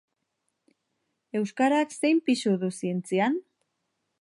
[1.39, 3.39] Euskarak zein pisu du zientzian?